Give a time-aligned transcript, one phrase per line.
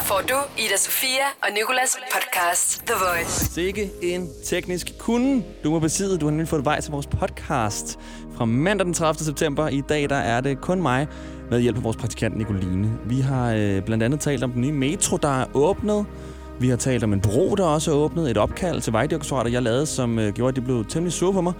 [0.00, 3.44] Her får du Ida Sofia og Nikolas podcast The Voice.
[3.44, 6.18] Sikke en teknisk kunde, du må besidde.
[6.18, 7.98] Du har nemlig fået vej til vores podcast
[8.36, 9.24] fra mandag den 30.
[9.24, 9.68] september.
[9.68, 11.08] I dag der er det kun mig
[11.50, 12.98] med hjælp af vores praktikant Nicoline.
[13.06, 16.06] Vi har øh, blandt andet talt om den nye metro, der er åbnet.
[16.60, 18.30] Vi har talt om en bro, der også er åbnet.
[18.30, 21.40] Et opkald til Vejdirektoratet, jeg lavede, som øh, gjorde, at de blev temmelig sure på
[21.40, 21.52] mig.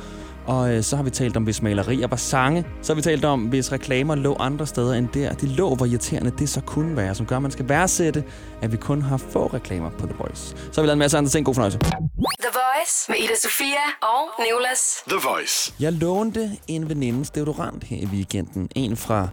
[0.46, 2.66] Og øh, så har vi talt om, hvis malerier var sange.
[2.82, 5.32] Så har vi talt om, hvis reklamer lå andre steder end der.
[5.32, 8.24] De lå, hvor irriterende det så kunne være, som gør, at man skal værdsætte,
[8.62, 10.56] at vi kun har få reklamer på The Voice.
[10.72, 11.46] Så har vi lavet en masse andre ting.
[11.46, 11.78] God fornøjelse.
[11.78, 14.80] The Voice med Ida Sofia og Nicolas.
[15.08, 15.74] The Voice.
[15.80, 18.68] Jeg lånte en venindes deodorant her i weekenden.
[18.74, 19.28] En fra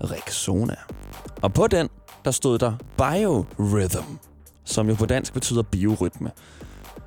[0.00, 0.74] Rexona.
[1.42, 1.88] Og på den,
[2.24, 4.18] der stod der Biorhythm,
[4.64, 6.30] som jo på dansk betyder biorytme.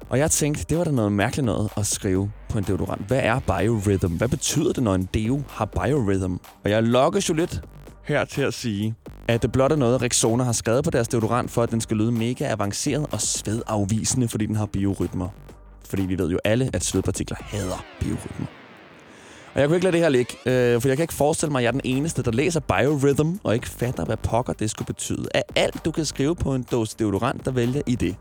[0.10, 3.08] Og jeg tænkte, det var da noget mærkeligt noget at skrive på en deodorant.
[3.08, 4.14] Hvad er biorhythm?
[4.14, 6.36] Hvad betyder det, når en deo har biorhythm?
[6.64, 7.62] Og jeg lokkes jo lidt
[8.04, 8.96] her til at sige,
[9.28, 11.98] at det blot er noget, Rexona har skrevet på deres deodorant, for at den skal
[11.98, 15.30] lyde mega avanceret og svedafvisende, fordi den har biorytmer.
[15.90, 18.46] Fordi vi ved jo alle, at svedpartikler hader biorytmer.
[19.54, 21.60] Og jeg kunne ikke lade det her ligge, øh, for jeg kan ikke forestille mig,
[21.60, 24.86] at jeg er den eneste, der læser biorhythm og ikke fatter, hvad pokker det skulle
[24.86, 25.28] betyde.
[25.34, 28.16] Af alt, du kan skrive på en dåse deodorant, der vælger i det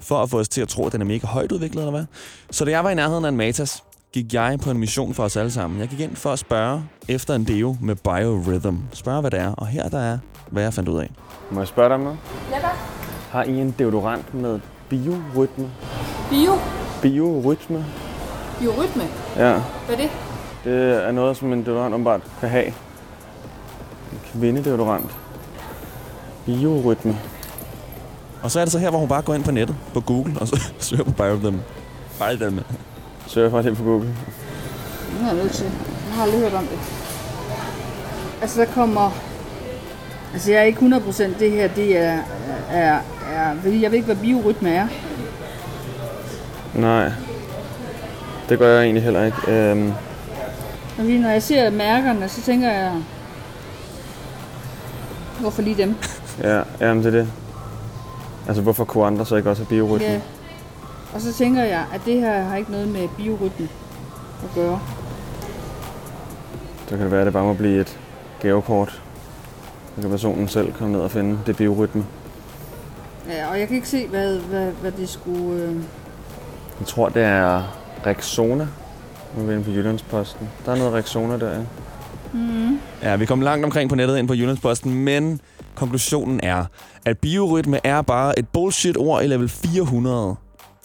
[0.00, 2.04] for at få os til at tro, at den er mega højt udviklet, eller hvad?
[2.50, 5.22] Så da jeg var i nærheden af en Matas, gik jeg på en mission for
[5.24, 5.80] os alle sammen.
[5.80, 8.76] Jeg gik ind for at spørge efter en deo med biorhythm.
[8.92, 10.18] Spørge, hvad det er, og her der er,
[10.50, 11.10] hvad jeg fandt ud af.
[11.50, 12.18] Må jeg spørge dig om noget?
[12.50, 12.70] Ja, hvad?
[13.30, 15.70] Har I en deodorant med biorytme?
[16.30, 16.52] Bio.
[17.02, 17.84] Biorytme?
[18.60, 19.02] Biorytme.
[19.36, 20.10] Ja, Hvad er det?
[20.64, 22.66] det er noget, som en deodorant åbenbart kan have.
[22.66, 25.10] En kvindedeodorant.
[26.46, 27.18] Biorytme.
[28.44, 30.34] Og så er det så her, hvor hun bare går ind på nettet, på Google,
[30.40, 31.58] og så søger på biorhythm.
[32.18, 32.58] Biorhythm.
[33.26, 34.08] Søger faktisk ind på Google.
[34.08, 35.64] Det er jeg nødt til.
[35.64, 36.78] Jeg har aldrig hørt om det.
[38.42, 39.10] Altså, der kommer...
[40.32, 42.18] Altså, jeg er ikke 100% det her, det er,
[42.70, 42.98] er,
[43.32, 43.54] er...
[43.62, 44.88] Fordi jeg ved ikke, hvad biorytme er.
[46.74, 47.12] Nej.
[48.48, 49.52] Det gør jeg egentlig heller ikke.
[49.52, 49.92] Øhm,
[50.96, 52.92] Fordi når jeg ser mærkerne, så tænker jeg...
[55.40, 55.94] Hvorfor lige dem?
[56.42, 57.28] ja, jamen det er det.
[58.46, 60.06] Altså, hvorfor kunne andre så ikke også have biorytme?
[60.06, 60.20] Ja.
[61.14, 63.68] Og så tænker jeg, at det her har ikke noget med biorytme
[64.44, 64.80] at gøre.
[66.88, 67.98] Så kan det være, at det bare må blive et
[68.40, 69.02] gavekort.
[69.94, 72.04] Så kan personen selv komme ned og finde det biorytme.
[73.28, 75.62] Ja, og jeg kan ikke se, hvad, hvad, hvad det skulle...
[75.62, 75.74] Øh...
[76.80, 77.62] Jeg tror, det er
[78.06, 78.66] Rexona.
[79.36, 80.48] Nu er vi inde på Jyllandsposten.
[80.66, 81.60] Der er noget Rexona der, ja.
[82.32, 82.78] Mm.
[83.02, 85.40] Ja, vi kom langt omkring på nettet ind på Jyllandsposten, men
[85.74, 86.64] konklusionen er,
[87.06, 90.36] at biorytme er bare et bullshit-ord i level 400.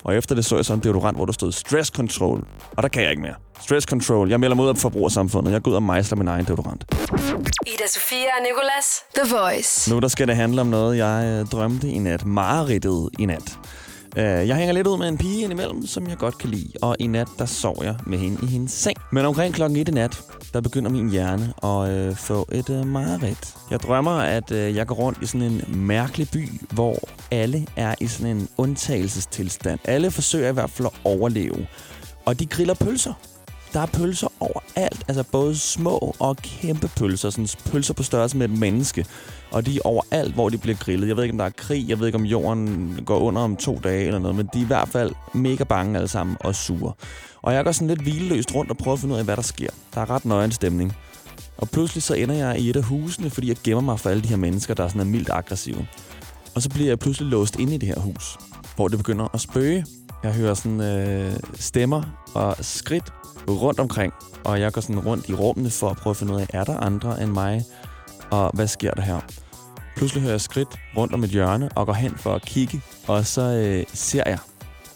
[0.03, 2.43] Og efter det så jeg så en deodorant, hvor der stod stress control.
[2.77, 3.33] Og der kan jeg ikke mere.
[3.61, 4.29] Stress control.
[4.29, 5.51] Jeg melder mig ud af forbrugersamfundet.
[5.51, 6.85] Jeg går ud og mejsler min egen deodorant.
[7.67, 9.03] Ida Sofia og Nicolas.
[9.15, 9.93] The Voice.
[9.93, 12.25] Nu der skal det handle om noget, jeg øh, drømte i nat.
[12.25, 13.59] Mareridtet i nat.
[14.17, 16.71] Øh, jeg hænger lidt ud med en pige indimellem, som jeg godt kan lide.
[16.81, 18.97] Og i nat, der sov jeg med hende i hendes seng.
[19.11, 20.21] Men omkring klokken 1 i nat,
[20.53, 23.55] der begynder min hjerne at øh, få et øh, mareridt.
[23.71, 26.97] Jeg drømmer, at øh, jeg går rundt i sådan en mærkelig by, hvor
[27.31, 29.79] alle er i sådan en undtagelsestilstand.
[29.85, 31.67] Alle forsøger i hvert fald at overleve.
[32.25, 33.13] Og de griller pølser.
[33.73, 34.27] Der er pølser
[34.75, 39.05] alt, altså både små og kæmpe pølser, sådan pølser på størrelse med et menneske.
[39.51, 41.07] Og de er overalt, hvor de bliver grillet.
[41.07, 43.55] Jeg ved ikke, om der er krig, jeg ved ikke, om jorden går under om
[43.55, 46.55] to dage eller noget, men de er i hvert fald mega bange alle sammen og
[46.55, 46.93] sure.
[47.41, 49.41] Og jeg går sådan lidt hvileløst rundt og prøver at finde ud af, hvad der
[49.41, 49.69] sker.
[49.95, 50.93] Der er ret nøgen stemning.
[51.57, 54.23] Og pludselig så ender jeg i et af husene, fordi jeg gemmer mig for alle
[54.23, 55.87] de her mennesker, der er sådan er mildt aggressive.
[56.55, 58.37] Og så bliver jeg pludselig låst inde i det her hus,
[58.75, 59.85] hvor det begynder at spøge.
[60.23, 62.03] Jeg hører sådan øh, stemmer
[62.33, 63.13] og skridt
[63.47, 64.13] rundt omkring,
[64.43, 66.63] og jeg går sådan rundt i rummene for at prøve at finde ud af, er
[66.63, 67.63] der andre end mig,
[68.31, 69.19] og hvad sker der her?
[69.95, 73.25] Pludselig hører jeg skridt rundt om et hjørne og går hen for at kigge, og
[73.25, 74.39] så øh, ser jeg,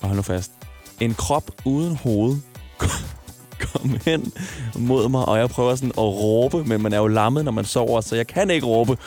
[0.01, 0.51] og hold nu fast,
[0.99, 2.37] en krop uden hoved
[3.65, 4.33] komme hen
[4.75, 7.65] mod mig, og jeg prøver sådan at råbe, men man er jo lammet, når man
[7.65, 8.97] sover, så jeg kan ikke råbe.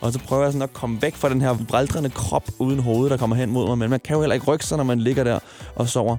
[0.00, 3.10] Og så prøver jeg sådan at komme væk fra den her brældrende krop uden hoved,
[3.10, 3.78] der kommer hen mod mig.
[3.78, 5.38] Men man kan jo heller ikke rykke sig, når man ligger der
[5.74, 6.16] og sover.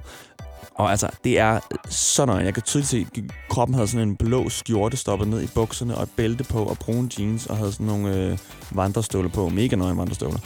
[0.74, 2.44] Og altså, det er så nøje.
[2.44, 5.96] Jeg kan tydeligt se, at kroppen havde sådan en blå skjorte stoppet ned i bukserne,
[5.96, 8.38] og et bælte på, og brune jeans, og havde sådan nogle øh,
[8.70, 9.48] vandrestøvler på.
[9.48, 10.38] Mega nøje vandrestøvler.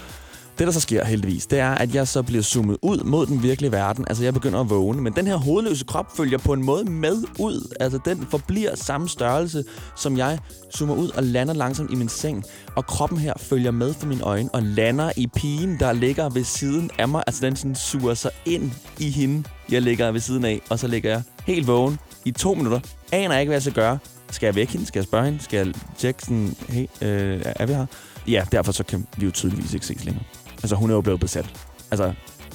[0.59, 3.43] Det, der så sker heldigvis, det er, at jeg så bliver zoomet ud mod den
[3.43, 4.05] virkelige verden.
[4.09, 5.03] Altså, jeg begynder at vågne.
[5.03, 7.75] Men den her hovedløse krop følger på en måde med ud.
[7.81, 9.65] Altså, den forbliver samme størrelse,
[9.97, 10.39] som jeg
[10.75, 12.45] zoomer ud og lander langsomt i min seng.
[12.75, 16.45] Og kroppen her følger med for mine øjne og lander i pigen, der ligger ved
[16.45, 17.23] siden af mig.
[17.27, 20.61] Altså, den sådan suger sig ind i hende, jeg ligger ved siden af.
[20.71, 22.81] Og så ligger jeg helt vågen i to minutter.
[23.13, 23.99] Aner ikke, hvad jeg skal gøre.
[24.31, 24.87] Skal jeg vække hende?
[24.87, 25.43] Skal jeg spørge hende?
[25.43, 27.87] Skal jeg tjekke sådan, hey, øh, er vi her?
[28.29, 30.25] Ja, derfor så kan vi jo tydeligvis ikke ses længere.
[30.63, 31.67] Altså, hun er jo blevet besat.
[31.91, 32.13] Altså,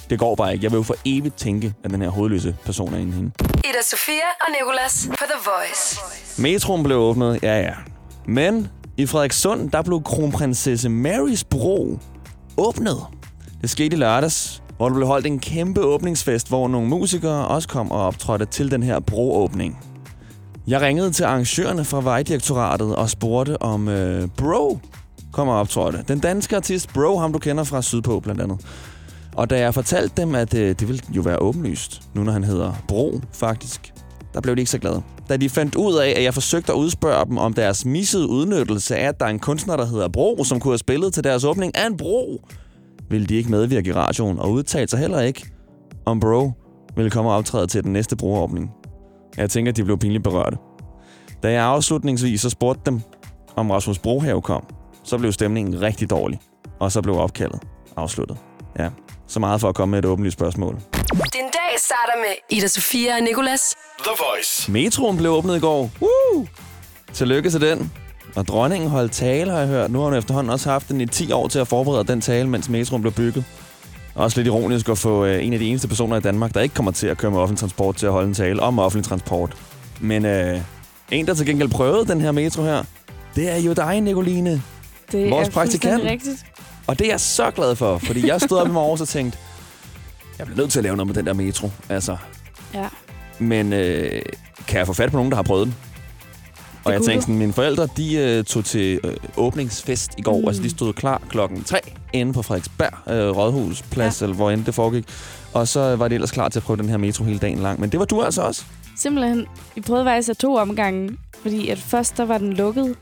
[0.10, 0.64] det går bare ikke.
[0.64, 3.32] Jeg vil jo for evigt tænke, at den her hovedløse person er inde i hende.
[3.58, 6.00] Ida Sofia og Nicolas på The Voice.
[6.42, 7.74] Metroen blev åbnet, ja ja.
[8.28, 8.68] Men
[8.98, 12.00] i Frederikssund, der blev kronprinsesse Marys bro
[12.58, 12.98] åbnet.
[13.62, 17.68] Det skete i lørdags, hvor der blev holdt en kæmpe åbningsfest, hvor nogle musikere også
[17.68, 19.80] kom og optrådte til den her broåbning.
[20.68, 24.80] Jeg ringede til arrangørerne fra Vejdirektoratet og spurgte om øh, Bro
[25.32, 26.04] kommer og optrådte.
[26.08, 28.66] Den danske artist Bro, ham du kender fra Sydpå blandt andet.
[29.36, 32.44] Og da jeg fortalte dem, at øh, det ville jo være åbenlyst, nu når han
[32.44, 33.94] hedder Bro faktisk,
[34.34, 35.02] der blev de ikke så glade.
[35.30, 38.96] Da de fandt ud af, at jeg forsøgte at udspørge dem om deres missede udnyttelse
[38.96, 41.44] af, at der er en kunstner, der hedder Bro, som kunne have spillet til deres
[41.44, 42.42] åbning af en bro,
[43.10, 45.46] ville de ikke medvirke i radioen og udtale sig heller ikke,
[46.06, 46.52] om Bro
[46.96, 48.72] ville komme og optræde til den næste broåbning.
[49.38, 50.58] Jeg tænker, at de blev pinligt berørte.
[51.44, 53.02] Da jeg afslutningsvis så spurgte dem,
[53.56, 54.64] om Rasmus Brohave kom,
[55.04, 56.40] så blev stemningen rigtig dårlig,
[56.80, 57.60] og så blev opkaldet
[57.98, 58.38] afsluttet.
[58.80, 58.90] Ja,
[59.28, 60.74] så meget for at komme med et åbenlyst spørgsmål.
[61.14, 63.76] Din dag starter med Ida Sofia og Nicolas.
[64.00, 64.72] The Voice.
[64.72, 65.90] Metroen blev åbnet i går.
[66.02, 66.48] Woo!
[67.14, 67.92] Tillykke til den.
[68.36, 69.92] Og dronningen holdt tale, har jeg hørt.
[69.92, 72.50] Nu har hun efterhånden også haft den i 10 år til at forberede den tale,
[72.50, 73.44] mens metroen blev bygget.
[74.16, 76.76] Også lidt ironisk at få øh, en af de eneste personer i Danmark, der ikke
[76.76, 79.58] kommer til at køre med offentlig transport, til at holde en tale om offentlig transport.
[80.00, 80.62] Men øh,
[81.12, 82.84] en, der til gengæld prøvede den her metro her,
[83.36, 84.62] det er jo dig, Nicoline.
[85.12, 86.04] Det Vores er praktikant.
[86.04, 86.46] rigtigt.
[86.88, 89.38] Og det er jeg så glad for, fordi jeg stod op i morges og tænkte,
[90.40, 91.70] jeg bliver nødt til at lave noget med den der metro.
[91.90, 92.18] Altså,
[92.74, 92.88] Ja.
[93.40, 94.22] Men øh,
[94.68, 95.76] kan jeg få fat på nogen, der har prøvet den?
[96.84, 100.40] Og jeg tænkte sådan, mine forældre, de øh, tog til øh, åbningsfest i går.
[100.42, 100.48] Mm.
[100.48, 101.80] Altså, de stod klar klokken 3
[102.14, 104.26] inde på Frederiksberg øh, Rådhusplads, ja.
[104.26, 105.06] eller hvor end det foregik.
[105.54, 107.80] Og så var de ellers klar til at prøve den her metro hele dagen lang.
[107.80, 108.64] Men det var du altså også.
[108.98, 112.96] Simpelthen, vi prøvede faktisk af to omgange, fordi at først der var den lukket.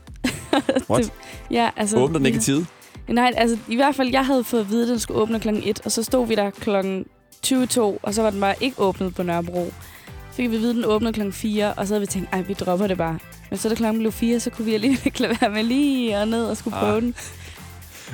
[0.90, 1.02] What?
[1.04, 1.12] Det-
[1.50, 2.66] ja, altså, Åbner den ikke i tide?
[3.08, 5.62] Nej, altså i hvert fald, jeg havde fået at vide, at den skulle åbne klokken
[5.66, 7.06] 1, og så stod vi der klokken
[7.42, 9.72] 22, og så var den bare ikke åbnet på Nørrebro.
[10.32, 12.40] Fik vi at vide, at den åbnede klokken 4, og så havde vi tænkt, ej,
[12.40, 13.18] vi dropper det bare.
[13.50, 16.18] Men så da klokken blev 4, så kunne vi alligevel ikke lade være med lige
[16.18, 16.82] og ned og skulle Ah.
[16.82, 17.14] prøve den.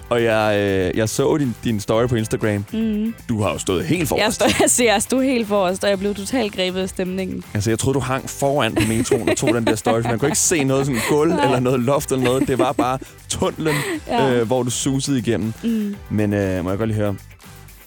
[0.08, 2.64] Og jeg, øh, jeg så din, din story på Instagram.
[2.72, 3.14] Mm.
[3.28, 4.34] Du har jo stået helt Jeg forrest.
[4.34, 7.44] stod, altså, jeg stod helt forrest, og jeg blev totalt grebet af stemningen.
[7.54, 10.00] Altså, jeg troede, du hang foran på metroen og tog den der story.
[10.00, 11.44] Man kunne ikke se noget sådan gulv Nej.
[11.44, 12.48] eller noget loft eller noget.
[12.48, 12.98] Det var bare
[13.28, 13.74] tunnelen,
[14.06, 14.32] Ja.
[14.34, 15.52] øh, hvor du susede igennem.
[15.64, 15.96] Mm.
[16.10, 17.16] Men øh, må jeg godt lige høre,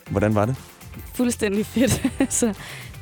[0.09, 0.55] hvordan var det?
[1.13, 2.01] fuldstændig fedt.
[2.29, 2.53] så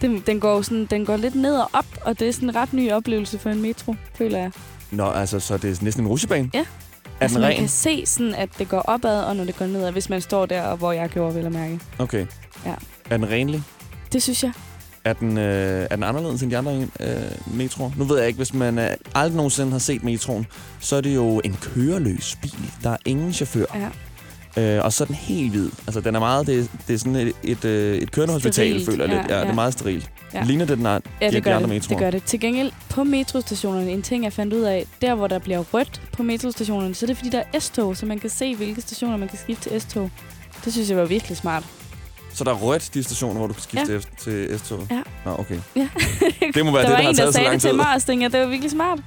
[0.02, 2.56] den, den, går sådan, den går lidt ned og op, og det er sådan en
[2.56, 4.52] ret ny oplevelse for en metro, føler jeg.
[4.92, 6.50] Nå, altså, så det er næsten en rutsjebane?
[6.54, 6.66] Ja.
[7.22, 7.58] Altså, man ren?
[7.58, 10.46] kan se, sådan, at det går opad, og når det går nedad, hvis man står
[10.46, 11.80] der, hvor jeg gjorde, vil jeg mærke.
[12.00, 12.26] Okay.
[12.66, 12.74] Ja.
[13.10, 13.64] Er den renlig?
[14.14, 14.52] Det synes jeg.
[15.04, 17.08] Er den, øh, er den anderledes end de andre øh,
[17.54, 17.92] metroer?
[17.98, 20.48] Nu ved jeg ikke, hvis man øh, aldrig nogensinde har set metroen,
[20.80, 22.72] så er det jo en køreløs bil.
[22.84, 23.66] Der er ingen chauffør.
[23.76, 23.90] Ja.
[24.78, 25.70] Øh, og så er den helt hvid.
[25.88, 26.48] Altså, den er meget...
[26.48, 28.86] Det, det er sådan et, et, øh, et kørende hospital, Sterilt.
[28.90, 29.32] føler jeg Ja, lidt.
[29.32, 29.42] Ja, ja.
[29.44, 30.12] det er meget sterilt.
[30.34, 30.44] Ja.
[30.44, 31.76] Ligner det den er, Ja, de, det de gør andre det.
[31.76, 31.98] metroer?
[32.00, 32.24] det gør det.
[32.24, 36.02] Til gengæld på metrostationerne, en ting jeg fandt ud af, der hvor der bliver rødt
[36.14, 39.18] på metrostationerne, så er det fordi, der er S-tog, så man kan se, hvilke stationer
[39.18, 40.12] man kan skifte til S-tog.
[40.66, 41.64] Det synes jeg var virkelig smart.
[42.34, 44.00] Så der er rødt de stationer, hvor du kan skifte ja.
[44.20, 44.88] til S-toget?
[44.92, 45.02] Ja.
[45.26, 45.60] Nå, okay.
[45.76, 45.88] Ja.
[46.54, 47.62] Det må være der det, var der har en, der taget så sagde lang det
[47.62, 47.78] til tid.
[47.78, 49.00] mig, og så tænkte det var virkelig smart.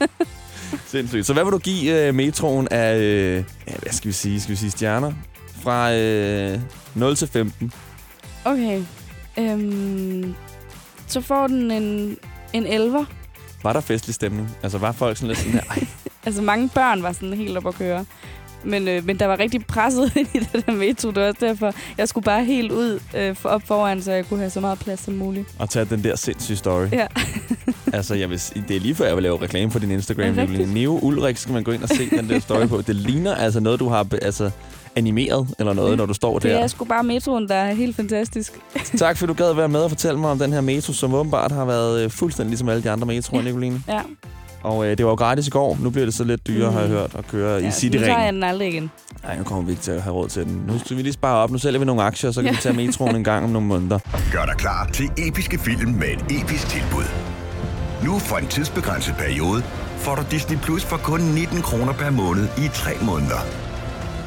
[0.86, 1.26] Sindssygt.
[1.26, 4.56] Så hvad vil du give øh, metroen af, øh, hvad skal vi sige, skal vi
[4.56, 5.12] sige stjerner?
[5.62, 6.60] Fra øh,
[6.94, 7.72] 0 til 15.
[8.44, 8.82] Okay.
[9.38, 10.34] Øhm,
[11.06, 12.16] så får den en,
[12.52, 13.04] en 11'er.
[13.62, 14.50] Var der festlig stemning?
[14.62, 15.86] Altså var folk sådan lidt sådan her, ej,
[16.26, 18.04] Altså mange børn var sådan helt op at køre.
[18.64, 21.08] Men, øh, men der var rigtig presset ind i det der metro.
[21.08, 24.26] Det var også derfor, jeg skulle bare helt ud øh, for, op foran, så jeg
[24.26, 25.48] kunne have så meget plads som muligt.
[25.58, 26.86] og tage den der sindssyge story.
[26.92, 27.06] Ja.
[27.92, 30.34] altså, jeg vil, det er lige før, jeg vil lave reklame på din Instagram.
[30.34, 30.72] Rigtigt?
[30.72, 32.82] Neo Ulrik skal man gå ind og se den der story på.
[32.82, 34.50] Det ligner altså noget, du har altså,
[34.96, 36.58] animeret eller noget, når du står Det der.
[36.58, 38.52] er sgu bare metroen, der er helt fantastisk.
[38.98, 41.52] Tak fordi du gad være med og fortælle mig om den her metro, som åbenbart
[41.52, 43.46] har været øh, fuldstændig ligesom alle de andre metroer, Ja.
[43.48, 43.82] Nicoline.
[43.88, 44.00] Ja,
[44.62, 45.78] Og øh, det var jo gratis i går.
[45.82, 46.74] Nu bliver det så lidt dyrere, Mm.
[46.74, 48.90] har jeg hørt, at køre i ja City nu tager jeg den aldrig igen.
[49.24, 50.62] Nej, nu kommer vi ikke til at have råd til den.
[50.68, 51.50] Nu skal vi lige spare op.
[51.50, 52.56] Nu sælger vi nogle aktier, så kan Ja.
[52.56, 53.98] vi tage metroen en gang om nogle måneder.
[54.32, 57.04] Gør dig klar til episke film med et episk tilbud.
[58.04, 59.62] Nu for en tidsbegrænset periode
[59.96, 63.40] får du Disney Plus for kun 19 kroner per måned i 3 måneder.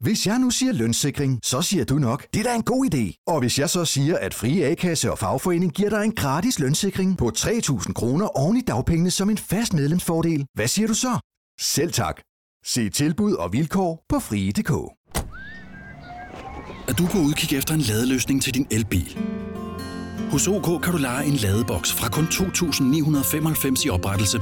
[0.00, 3.24] Hvis jeg nu siger lønssikring, så siger du nok, det er da en god idé.
[3.26, 7.18] Og hvis jeg så siger, at Frie A-kasse og fagforening giver dig en gratis lønssikring
[7.18, 11.18] på 3.000 kroner oven i dagpengene som en fast medlemsfordel, hvad siger du så?
[11.60, 12.20] Selv tak.
[12.64, 14.70] Se tilbud og vilkår på frie.dk.
[16.88, 19.18] Er du på udkig efter en ladeløsning til din elbil?
[20.30, 24.40] Hos OK kan du lege en ladeboks fra kun 2.995 i oprettelse,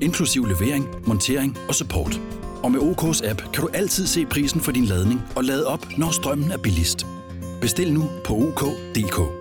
[0.00, 2.39] inklusiv levering, montering og support.
[2.62, 5.86] Og med OK's app kan du altid se prisen for din ladning og lade op,
[5.98, 7.06] når strømmen er billigst.
[7.60, 9.40] Bestil nu på OK.dk.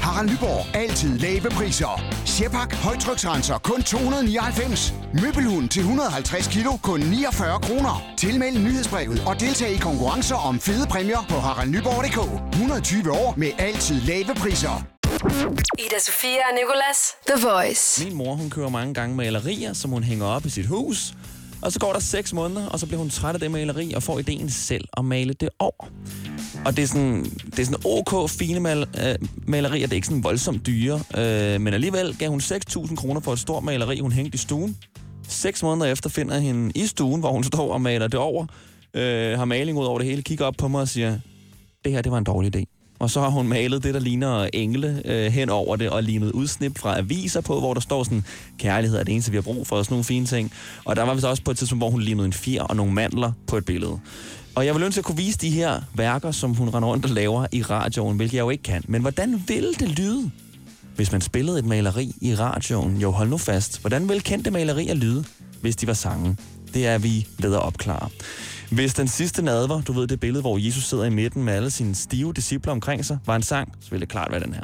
[0.00, 0.76] Harald Nyborg.
[0.76, 2.02] Altid lave priser.
[2.26, 2.74] Sjehpak.
[2.74, 3.58] Højtryksrenser.
[3.58, 4.94] Kun 299.
[5.22, 6.70] Møbelhund til 150 kilo.
[6.82, 8.02] Kun 49 kroner.
[8.16, 12.18] Tilmeld nyhedsbrevet og deltag i konkurrencer om fede præmier på haraldnyborg.dk.
[12.52, 14.84] 120 år med altid lave priser.
[15.78, 16.98] Ida Sofia og Nicolas.
[17.26, 18.04] The Voice.
[18.04, 21.14] Min mor, hun køber mange gange malerier, som hun hænger op i sit hus.
[21.62, 24.02] Og så går der 6 måneder, og så bliver hun træt af det maleri og
[24.02, 25.88] får ideen selv at male det over.
[26.64, 29.14] Og det er sådan, det er sådan ok fine mal, øh,
[29.46, 29.86] malerier.
[29.86, 31.02] Det er ikke sådan voldsomt dyre.
[31.16, 34.76] Øh, men alligevel gav hun 6.000 kroner for et stort maleri, hun hængte i stuen.
[35.28, 38.46] 6 måneder efter finder jeg hende i stuen, hvor hun står og maler det over.
[38.94, 41.18] Øh, har maling ud over det hele, kigger op på mig og siger,
[41.84, 42.77] det her, det var en dårlig idé.
[42.98, 46.32] Og så har hun malet det, der ligner engle øh, hen over det, og limet
[46.32, 48.24] udsnip fra aviser på, hvor der står sådan,
[48.58, 50.52] kærlighed er det eneste, vi har brug for, og sådan nogle fine ting.
[50.84, 52.76] Og der var vi så også på et tidspunkt, hvor hun limede en fjer og
[52.76, 53.98] nogle mandler på et billede.
[54.54, 57.10] Og jeg vil ønske at kunne vise de her værker, som hun render rundt og
[57.10, 58.82] laver i radioen, hvilket jeg jo ikke kan.
[58.88, 60.30] Men hvordan ville det lyde,
[60.96, 62.96] hvis man spillede et maleri i radioen?
[62.96, 63.80] Jo, hold nu fast.
[63.80, 65.24] Hvordan ville kendte malerier lyde,
[65.60, 66.36] hvis de var sange?
[66.74, 68.08] Det er vi ved at opklare.
[68.70, 71.70] Hvis den sidste nadver, du ved det billede, hvor Jesus sidder i midten med alle
[71.70, 74.62] sine stive disciple omkring sig, var en sang, så ville det klart være den her.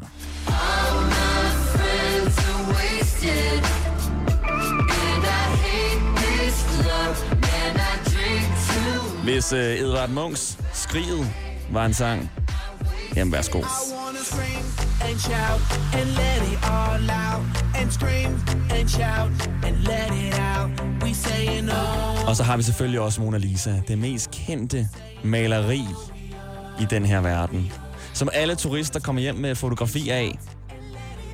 [9.24, 11.30] Hvis uh, Edvard Munchs Skriget
[11.70, 12.30] var en sang,
[13.16, 13.62] jamen værsgo
[15.08, 15.60] and shout
[15.98, 17.44] and let it all out
[17.78, 18.32] and scream
[18.76, 19.30] and shout
[19.66, 20.70] and let it out.
[21.02, 22.28] We saying oh.
[22.28, 24.88] Og så har vi selvfølgelig også Mona Lisa, det mest kendte
[25.24, 25.84] maleri
[26.80, 27.72] i den her verden.
[28.12, 30.38] Som alle turister kommer hjem med fotografi af,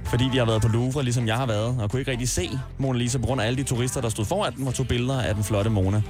[0.05, 2.51] fordi de har været på Louvre, ligesom jeg har været, og kunne ikke rigtig se
[2.79, 5.23] Mona Lisa på grund af alle de turister, der stod foran den og tog billeder
[5.23, 6.03] af den flotte Mona.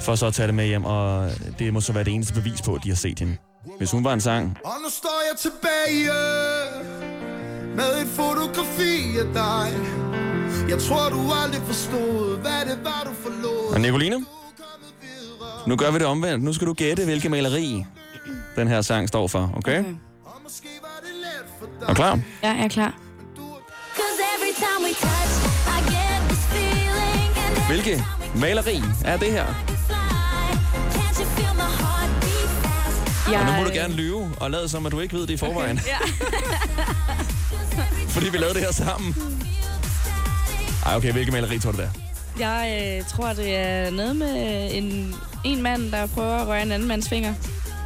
[0.00, 2.62] For så at tage det med hjem, og det må så være det eneste bevis
[2.62, 3.36] på, at de har set hende.
[3.78, 6.04] Hvis hun var en sang, Og nu står jeg tilbage
[7.76, 9.72] med et fotografi af dig.
[10.68, 13.74] Jeg tror, du aldrig forstod, hvad det var, du forlod.
[13.74, 14.24] Og Nicoline,
[15.66, 16.44] nu gør vi det omvendt.
[16.44, 17.84] Nu skal du gætte, hvilket maleri
[18.56, 19.80] den her sang står for, okay?
[19.80, 19.94] okay.
[21.82, 22.20] Er du klar?
[22.42, 22.94] Ja, jeg er klar.
[27.68, 28.04] Hvilket
[28.40, 29.75] maleri er det her?
[33.30, 35.30] Jeg, Og nu må du gerne lyve og lade som, at du ikke ved det
[35.30, 35.80] i forvejen.
[35.86, 35.98] Ja.
[38.08, 39.14] Fordi vi lavede det her sammen.
[40.86, 41.88] Ej, okay, hvilket maleri tror du der?
[42.38, 45.14] Jeg øh, tror, det er noget med en,
[45.44, 47.34] en mand, der prøver at røre en anden mands finger.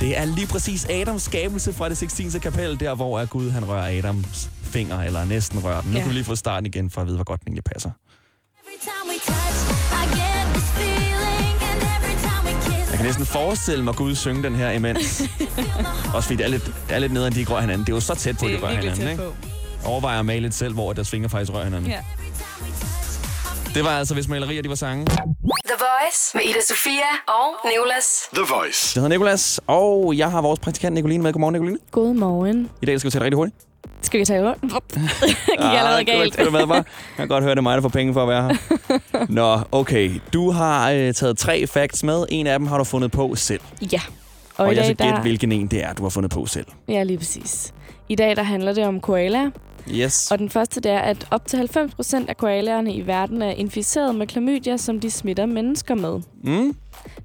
[0.00, 2.40] Det er lige præcis Adams skabelse fra det 16.
[2.40, 5.90] kapel, der hvor er Gud, han rører Adams finger, eller næsten rører den.
[5.90, 6.02] Nu Ja.
[6.02, 7.90] kan vi lige få starten igen, for at vide, hvor godt den egentlig passer.
[8.66, 9.69] Jeg
[13.00, 15.22] kan næsten forestille mig Gud synge den her imens.
[16.14, 17.86] Også fordi det er lidt, det er lidt nederen, de ikke rører hinanden.
[17.86, 19.08] Det er jo så tæt på, at Det de er rører hinanden.
[19.08, 19.24] Ikke?
[19.84, 21.90] Overvejer at male lidt selv, hvor deres fingre faktisk rører hinanden.
[21.90, 21.98] Ja.
[23.74, 25.06] Det var altså, hvis malerier de var sange.
[25.06, 25.18] The
[25.78, 28.28] Voice med Ida Sofia og Nicolas.
[28.34, 28.92] The Voice.
[28.94, 31.32] Jeg hedder Nikolas, og jeg har vores praktikant Nicoline med.
[31.32, 31.78] Godmorgen, Nicoline.
[31.90, 32.70] Godmorgen.
[32.82, 33.56] I dag skal vi tage det rigtig hurtigt.
[34.02, 34.62] Skal vi tage rundt?
[34.64, 36.36] Gik allerede galt.
[36.36, 36.84] Kunne, kunne, jeg
[37.16, 39.26] kan godt høre, det er mig, der får penge for at være her.
[39.28, 40.10] Nå, okay.
[40.32, 42.24] Du har øh, taget tre facts med.
[42.28, 43.60] En af dem har du fundet på selv.
[43.92, 44.00] Ja.
[44.56, 45.22] Og, og i jeg dag, skal gætte, der...
[45.22, 46.66] hvilken en det er, du har fundet på selv.
[46.88, 47.74] Ja, lige præcis.
[48.08, 49.50] I dag der handler det om koalaer.
[49.90, 50.30] Yes.
[50.30, 54.14] Og den første det er, at op til 90% af koalaerne i verden er inficeret
[54.14, 56.20] med klamydia, som de smitter mennesker med.
[56.42, 56.76] Mm.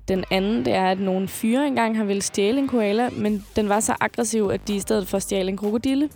[0.08, 3.70] Den anden det er, at nogle fyre engang har ville stjæle en koala, men den
[3.70, 6.10] var så aggressiv, at de i stedet for stjæle en krokodille.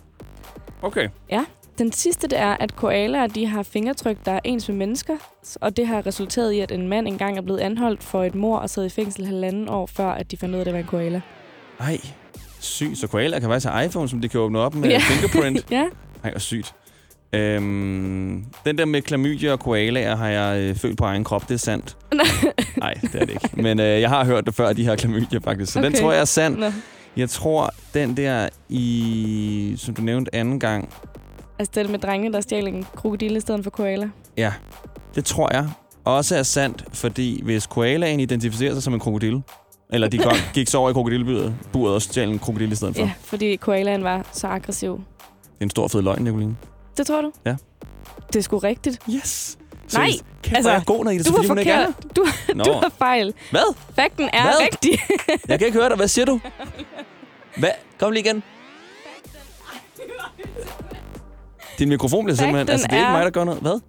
[0.82, 1.08] Okay.
[1.30, 1.44] Ja.
[1.78, 5.14] Den sidste det er, at koalaer de har fingertryk, der er ens med mennesker,
[5.60, 8.56] og det har resulteret i, at en mand engang er blevet anholdt for et mor
[8.58, 10.80] og sad i fængsel halvanden år, før at de fandt ud af, at det var
[10.80, 11.20] en koala.
[11.80, 11.98] Ej,
[12.60, 12.98] sygt.
[12.98, 14.98] Så koala kan faktisk have iPhone, som de kan åbne op med Ja.
[15.12, 15.70] fingerprint.
[15.70, 15.84] ja.
[16.24, 16.74] Ej, hvor sygt.
[17.32, 21.54] Øhm, den der med klamydia og koalaer har jeg øh, følt på egen krop, det
[21.54, 21.96] er sandt.
[22.76, 23.50] Nej, det er det ikke.
[23.62, 25.72] Men øh, jeg har hørt det før, de her klamydia faktisk.
[25.72, 25.90] Så okay.
[25.90, 26.56] den tror jeg er sand.
[26.56, 26.66] Nå.
[27.16, 30.88] Jeg tror, den der i, som du nævnte anden gang,
[31.58, 34.10] Altså det med drengene, der stjal en krokodille i stedet for koala.
[34.36, 34.52] ja,
[35.14, 35.68] det tror jeg
[36.04, 39.42] også er sandt, fordi hvis koalaen identificerer sig som en krokodille,
[39.92, 40.18] eller de
[40.54, 43.02] gik så over i krokodilleburet buret og stjal en krokodille i stedet for.
[43.02, 44.92] Ja, fordi koalaen var så aggressiv.
[44.92, 46.56] Det er en stor fed løgn, Nicoline.
[46.96, 47.32] Det tror du?
[47.46, 47.56] Ja.
[48.32, 48.98] Det er sgu rigtigt.
[49.10, 49.58] Yes!
[49.94, 50.24] Nej, Seriøst.
[50.42, 52.06] Kæft, er jeg god, når du har hun ikke er forkert.
[52.16, 52.64] Du, Nå.
[52.64, 53.34] du har fejl.
[53.50, 53.74] Hvad?
[53.94, 54.52] Fakten er Hvad?
[54.60, 54.98] rigtig.
[55.48, 55.96] Jeg kan ikke høre dig.
[55.96, 56.40] Hvad siger du?
[57.58, 57.70] Hvad?
[57.98, 58.42] Kom lige igen.
[61.78, 62.66] Din mikrofon bliver simpelthen...
[62.66, 63.60] Fakten Altså, det er ikke er- mig, der gør noget.
[63.60, 63.80] Hvad?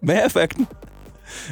[0.00, 0.66] Hvad er fakten?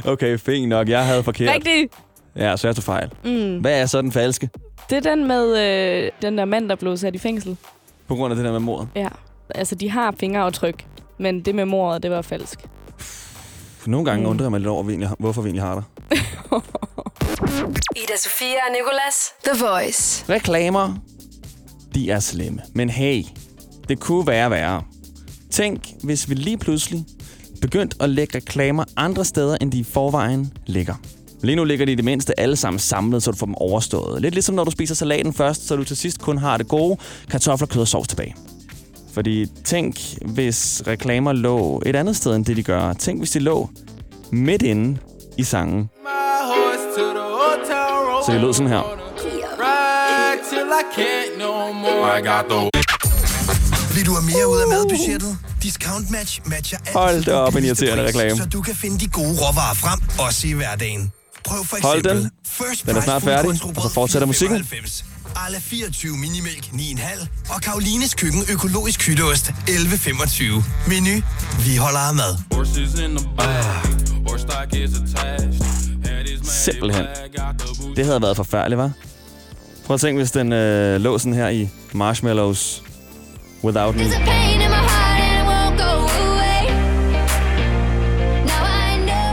[0.04, 0.88] Okay, fint nok.
[0.88, 1.54] Jeg havde forkert.
[1.54, 1.88] Rigtig.
[2.36, 3.12] Ja, så jeg tog fejl.
[3.24, 3.58] Mm.
[3.60, 4.50] Hvad er så den falske?
[4.90, 7.56] Det er den med øh, den der mand, der blev sat i fængsel.
[8.08, 8.88] På grund af det der med mordet.
[8.94, 9.08] Ja.
[9.54, 10.86] Altså, de har fingeraftryk,
[11.18, 12.64] men det med mordet, det var falsk.
[13.86, 14.30] Nogle gange Mm.
[14.30, 15.84] undrer jeg mig lidt over, hvorfor vi egentlig har dig.
[17.58, 19.14] Ida Sofia og Nicolas.
[19.44, 20.24] The Voice.
[20.28, 20.94] Reklamer,
[21.94, 22.60] de er slemme.
[22.74, 23.22] Men hey,
[23.88, 24.82] det kunne være værre.
[25.50, 27.04] Tænk, hvis vi lige pludselig
[27.60, 30.94] begyndte at lægge reklamer andre steder, end de i forvejen ligger.
[31.42, 34.22] Lige nu ligger de i det mindste alle sammen samlet, så du får dem overstået.
[34.22, 36.98] Lidt ligesom når du spiser salaten først, så du til sidst kun har det gode
[37.30, 38.34] kartofler, kød og sovs tilbage.
[39.12, 42.92] Fordi tænk, hvis reklamer lå et andet sted, end det de gør.
[42.92, 43.70] Tænk, hvis de lå
[44.32, 44.98] midt inde
[45.38, 45.90] i sangen.
[48.26, 48.82] Så det lød sådan her.
[53.94, 55.38] Vil du have mere ud af madbudgettet?
[55.62, 58.36] Discount Match matcher altid Hold da op, en irriterende reklame.
[58.36, 61.12] Så du kan finde de gode råvarer frem, også i hverdagen.
[61.44, 62.30] Prøv for Hold eksempel den.
[62.46, 64.56] First Den er snart færdig, og så fortsætter musikken.
[64.56, 65.04] 4,95.
[65.36, 70.62] Arla 24 minimælk 9,5 og Karolines Køkken økologisk hytteost 11,25.
[70.88, 71.22] Menu.
[71.64, 72.36] Vi holder af mad.
[72.54, 73.88] horses in the back.
[74.28, 75.87] Horse stock is attached.
[76.48, 77.06] Simpelthen.
[77.96, 78.90] Det havde været forfærdeligt, var?
[79.86, 82.82] Prøv at tænke, hvis den øh, lå sådan her i Marshmallows
[83.64, 84.02] Without Me.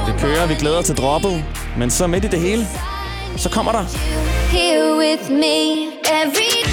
[0.08, 1.44] Det kører, vi glæder til droppet,
[1.78, 2.68] men så midt i det hele,
[3.38, 3.84] så kommer der.
[4.52, 5.86] Here with me
[6.24, 6.65] every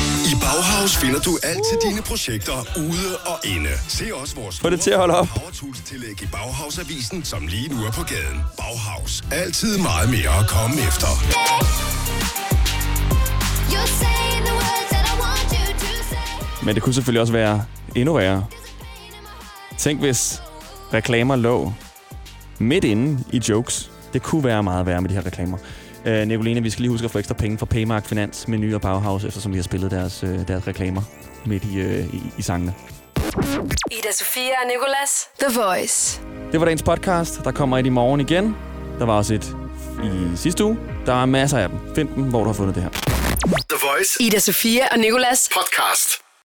[0.44, 3.70] Bauhaus finder du alt til dine projekter ude og inde.
[3.88, 5.28] Se også vores Få det til at holde op.
[5.84, 8.40] Tillæg i Bauhaus-avisen, som lige nu er på gaden.
[8.58, 9.24] Bauhaus.
[9.32, 11.06] Altid meget mere at komme efter.
[16.64, 18.46] Men det kunne selvfølgelig også være endnu værre.
[19.78, 20.42] Tænk, hvis
[20.94, 21.72] reklamer lå
[22.58, 23.90] midt inde i jokes.
[24.12, 25.58] Det kunne være meget værre med de her reklamer.
[26.06, 28.80] Øh, Nicoline, vi skal lige huske at få ekstra penge fra Paymark Finans, Menu og
[28.80, 31.02] Bauhaus, eftersom vi har spillet deres, øh, deres reklamer
[31.46, 32.74] midt i, øh, i, i sangene.
[33.90, 35.28] Ida Sofia og Nicolas.
[35.40, 36.20] The Voice.
[36.52, 37.40] Det var dagens podcast.
[37.44, 38.56] Der kommer et i morgen igen.
[38.98, 39.56] Der var også et
[40.04, 40.78] i sidste uge.
[41.06, 41.78] Der er masser af dem.
[41.94, 42.90] Find dem, hvor du har fundet det her.
[42.90, 45.48] The Voice Ida Sofia og Nicolas.
[45.54, 46.08] podcast.